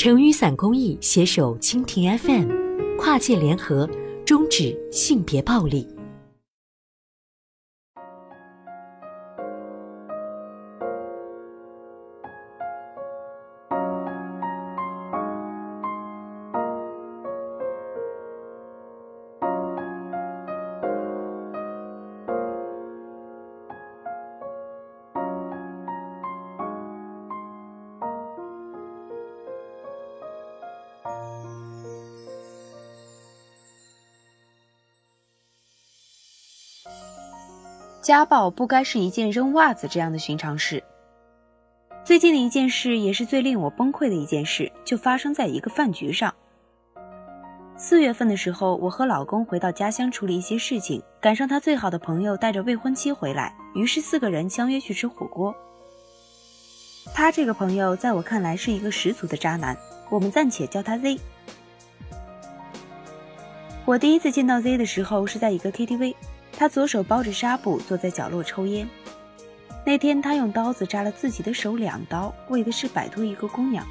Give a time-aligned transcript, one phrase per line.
[0.00, 2.48] 成雨伞公益携手蜻蜓 FM，
[2.96, 3.90] 跨界联合，
[4.24, 5.84] 终止性别暴力。
[38.08, 40.82] 家暴不该是一件扔袜子这样的寻常事。
[42.02, 46.34] 最近的一件事，也是最令我崩溃的一件事，就发生在一个饭局上。
[47.76, 55.54] 四月份的时候，我和老公回到家乡处理一些事情，赶上他最好的朋友带着未婚妻回来，于是四个人相约去吃火锅。
[57.12, 59.76] 他这个朋友在我看来是一个十足的渣男，
[60.08, 61.20] 我们暂且叫他 Z。
[63.88, 66.14] 我第一次见到 Z 的时候是在一个 KTV。
[66.52, 68.86] 他左手包着纱布，坐在角落抽烟。
[69.82, 73.82] 那天，他用刀子扎了自己的手两刀，为的是摆脱一个姑娘。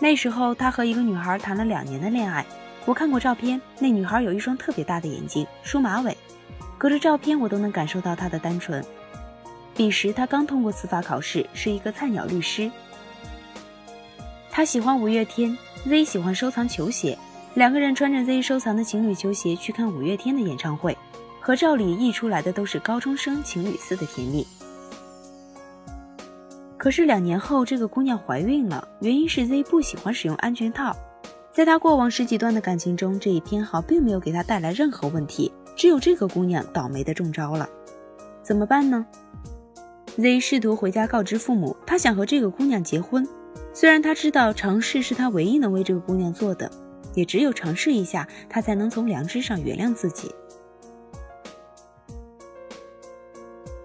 [0.00, 2.42] 那时候，他和一个女孩谈了两年的恋爱。
[2.86, 6.16] 我看过照片，那女孩有一双特别大的眼睛，梳马尾。
[6.78, 8.82] 隔着照片，我都能感受到她的单纯。
[9.74, 12.70] 彼时，他刚通过司法考试，是一个菜鸟律师。
[14.50, 17.18] 他喜欢五月天，Z 喜欢收藏球鞋。
[17.56, 20.94] 两个人穿着 Z 收藏的情侣球鞋去看五月天的演唱会，
[21.40, 24.46] 合照里溢出来的都是高中生情侣似的甜蜜。
[26.76, 30.94] 可是两年后，这个姑娘怀孕了，原因是 Z 不喜欢使用安全套。
[31.50, 37.66] 在他过往十几段的感情中，这一偏好并没有给他带来任何问题，只有这个姑娘倒霉的中招了。
[38.42, 39.06] 怎么办呢
[40.18, 43.26] ？Z 试图回家告知父母，他想和这个姑娘结婚，
[43.72, 46.70] 虽然他知道尝试是他唯一能为这个姑娘做的。
[47.16, 50.30] 也只有尝试一下，他才能从良知上原谅自己。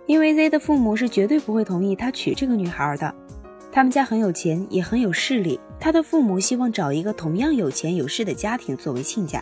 [0.06, 3.16] 因为 Z 的父母是绝对不会同意他娶这个女孩的，
[3.72, 5.60] 他们家很有钱，也很有势力。
[5.80, 9.42] 他的父母希望找一个同样有钱有势的家庭作为亲家，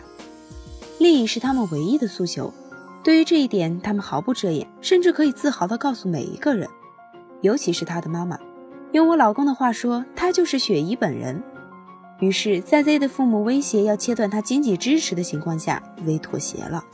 [0.98, 2.54] 利益是他们唯一的诉求。
[3.02, 6.68] 对于这一点，他们毫不遮掩，甚至可以自豪地告诉每一个人，
[7.40, 8.38] 尤其是他的妈妈。
[8.92, 11.42] 用我老公的话说，他就是雪姨本人。
[12.20, 16.84] 于是，在 Z 的父母威胁要切断他经济支持的情况下，Z 妥协了。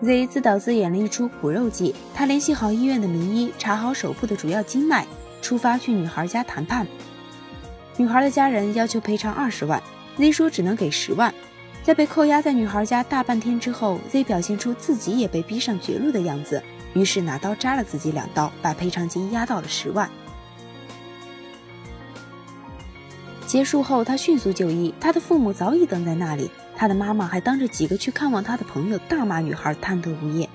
[0.00, 5.06] Z 自导自演了一出苦肉计，他联系好医院的名医，查好手部的主要经脉，
[5.42, 6.86] 出发去女孩家谈判。
[7.98, 9.80] 女孩的家人要求赔偿二十万
[10.16, 11.32] ，Z 说只能给十万。
[11.82, 16.62] 在被扣押在女孩家大半天之后，Z 表现出自己也被逼上绝路的样子，
[16.94, 20.08] 于是拿刀扎了自己两刀，把赔偿金压到了十万。
[23.52, 26.50] 结束后，他迅速就医，他的父母早已等在那里。
[26.74, 30.48] 他的妈妈还当着几个去看望他的朋友，大骂女孩贪得无厌。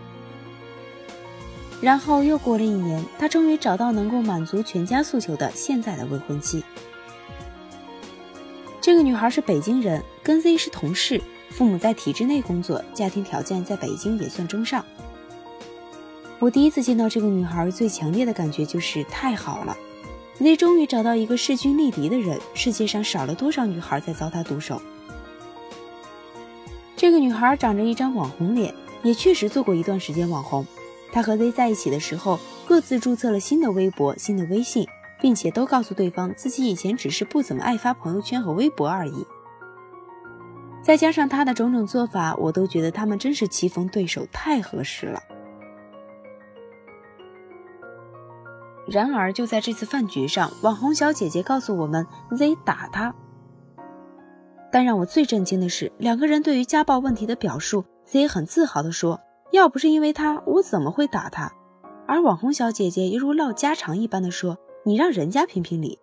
[1.80, 6.64] 然后又过了一年，他终于找到能够满足全家诉求的现在的未婚妻。
[8.82, 11.22] 这个女孩是北京人，跟 Z 是同事，
[11.52, 14.84] 父母在体制内工作，家庭条件在北京也算中上。
[16.40, 19.78] 我第一次见到这个女孩，最强烈的感觉就是太好了。
[20.40, 24.80] Z 终于找到一个势均力敌的人，世界上少了多少女孩在遭他毒手？
[26.96, 30.66] 这个女孩长着一张网红脸，也确实做过一段时间网红。
[31.12, 34.88] 她和 Z 在一起的时候，各自注册了新的微博、新的微信，
[35.20, 39.26] 并且都告诉对方自己以前只是不怎么爱发朋友圈和微博而已。
[40.84, 45.24] 再加上她的种种做法，我都觉得他们真是棋逢对手，太合适了。
[48.90, 53.14] 然而，就在这次饭局上，网红小姐姐告诉我们，Z 打她。
[54.72, 59.20] 但让我最震惊的是，两个人对于家暴问题的表述，Z 很自豪地说
[59.52, 61.52] ：“要不是因为他，我怎么会打他？”
[62.08, 66.00] 而网红小姐姐犹如唠家常一般的说：“你让人家评评理。”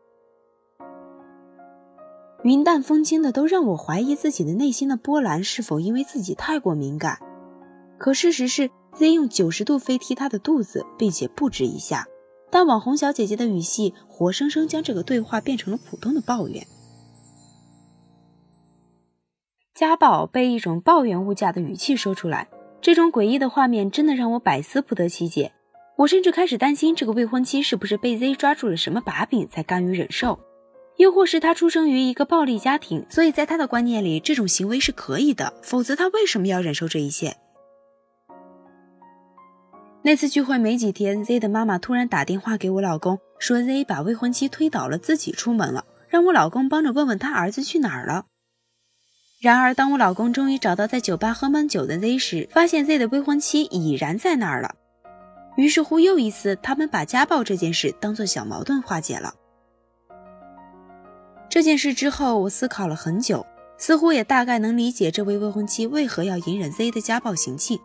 [2.43, 7.19] 云淡风轻的都让我怀疑自己的内心的波澜是否因为自己太过敏感。
[7.97, 12.07] 可事实是，Z 用九十度飞踢他的肚子，并且不止一下。
[12.55, 16.65] 但网红小姐姐的语气活生生将这个对话变成了普通的抱怨。
[19.75, 22.47] 家暴被一种抱怨物价的语气说出来，
[22.81, 25.53] 这种诡异的画面真的让我百思不得其解。
[25.97, 30.39] 我甚至开始担心这个未婚妻是不是被 Z 抓住了什么把柄才甘于忍受，
[30.99, 37.37] 又或是他出生于一个暴力家庭，所以在他的观念里这种行为是可以的，否则他为什么要忍受这一切？
[40.07, 48.27] 那次聚会没几天，Z 的妈妈突然打电话给我老公，说 Z 把未婚妻推倒了，自己出门了，让我老公帮着问问他儿子去哪儿了。
[49.41, 54.75] 然而，当我老公终于找到在酒吧喝闷酒的 Z 时，发现 Z 的未婚妻已然在那儿了。
[55.57, 59.33] 于是乎，又一次，他们把家暴这件事当做小矛盾化解了。
[61.49, 63.47] 这件事之后，我思考了很久，
[63.79, 67.81] 似乎也大概能理解这位未婚妻为何要隐忍 Z 的家暴行径。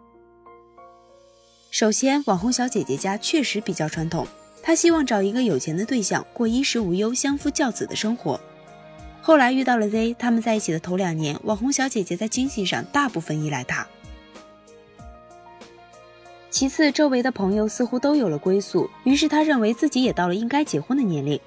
[1.71, 4.27] 首先，网红小姐姐家确实比较传统，
[4.63, 8.39] 她希望找一个有钱的对象，过衣食无忧、相夫教子的生活。
[9.21, 13.87] 后来遇到了 Z，他们在一起的头两年，网红小姐姐在经济上大部分依赖他。
[16.49, 21.39] 其次，周围的朋友似乎都有了归宿，于是他认为自己也到了应该结婚的年龄。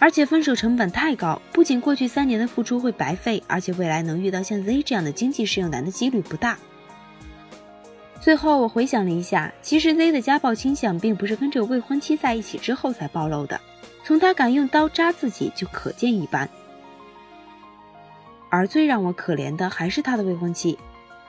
[0.00, 6.58] 而且分手成本太高，不仅过去三年的付出会白费，而且未来能遇到像 Z 这样的经济适用男的几率不大。
[8.20, 13.58] 最后我回想了一下，其实 Z 的家暴倾向并不是跟这个未婚妻在一起之后才暴露的，
[14.04, 16.46] 从他敢用刀扎自己就可见一斑。
[18.50, 20.78] 而最让我可怜的还是他的未婚妻，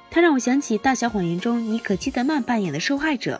[0.09, 3.39] 他让我想起《大小谎言》中妮可基德曼扮演的受害者，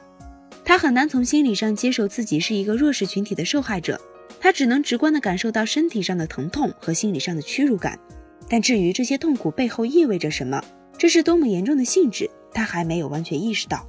[0.64, 4.00] 他很难从心理上接受自己是一个弱势群体的受害者，
[4.40, 8.00] 他只能直观地感受到身体上的疼痛和心理上的屈辱感，
[8.48, 10.64] 但至于这些痛苦背后意味着什么，
[10.98, 12.30] 这是多么严重的性质。
[12.54, 13.88] 他还没有完全意识到，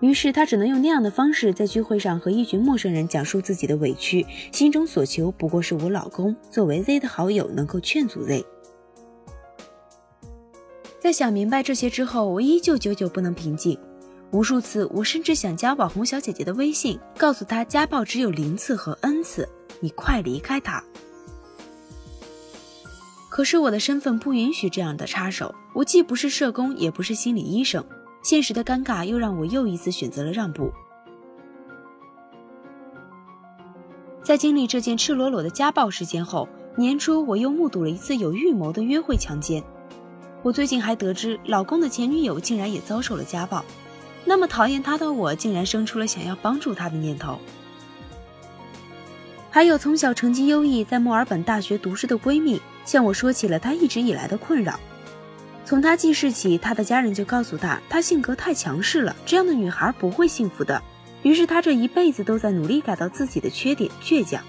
[0.00, 8.44] 于是他只能用那样的方式在聚会上和一群陌生人讲述自己的委屈，心中所求不过是我老公作为 Z 的好友能够劝阻 Z。
[10.98, 13.78] 在想明白这些之后，我依旧久久不能平静。
[14.30, 19.46] 无数次，我甚至想加网红小姐姐的微信，告诉她家暴只有零次和 N 次，
[19.80, 20.82] 你快离开他。
[23.32, 27.82] 可是我的身份不允许这样的插手，我既不是社工，也不是心理医生。
[28.22, 30.70] 现实的尴尬又让我又一次选择了让步。
[34.22, 36.46] 在经历这件赤裸裸的家暴事件后，
[36.76, 39.64] 年初我又目睹了一次有预谋的约会强奸。
[40.42, 43.64] 我最近还得知，老公的前女友竟然也遭受了家暴。
[44.26, 47.38] 那么讨厌他的我，竟然生出了想要帮助他的念头。
[49.48, 52.60] 还有从小成绩优异，在墨尔本大学读书的闺蜜。
[52.84, 54.78] 向我说起了她一直以来的困扰。
[55.64, 60.82] 从她记事起，她的家人就告诉她，她性格太强势了，这样的女孩不会幸福的。
[61.22, 64.42] 于是她这一辈子都在努力改造自己的缺点倔强。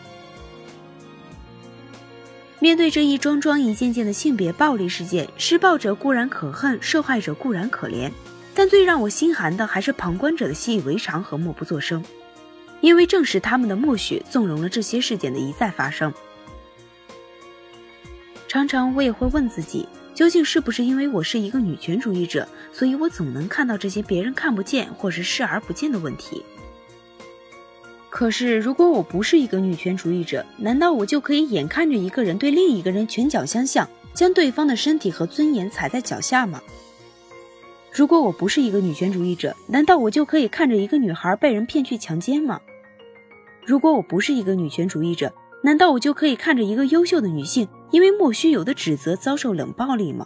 [2.60, 8.10] 面对这一桩桩一件件的性别暴力事件，施暴者固然可恨，受害者固然可怜，
[8.56, 12.04] 但最让我心寒的还是旁观者的习以为常和默不作声，
[12.80, 16.14] 因为正是他们的默许，纵容了这些事件的一再发生。
[18.54, 26.46] 常常我也会问自己，究竟是不是因为我是一个女权主义者，所以我总能看到这些别人看不见或是视而不见的问题？
[28.12, 36.62] 可是如果我不是一个女权主义者，难道我就可以眼看着一个人对另一个人拳脚相向，将对方的身体和尊严踩在脚下吗？
[37.92, 42.62] 如果我不是一个女权主义者，难道我就可以看着一个女孩被人骗去强奸吗？
[43.66, 45.34] 如果我不是一个女权主义者，
[45.64, 47.68] 难道我就可以看着一个优秀的女性？
[47.94, 50.26] 因为莫须有的指责遭受冷暴力吗？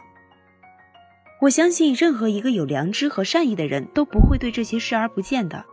[1.42, 5.66] 我相信任何一个有良知和善意的人都不会对这些视而不见的，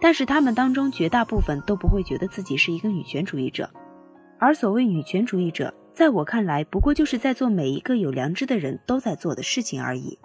[0.00, 3.70] 但是他们当中绝大部分都不会觉得自己是一个女权主义者，
[4.38, 10.18] 而所谓女权主义者，在我看来不过就是在做每一个有良知的人都在做的事情而已。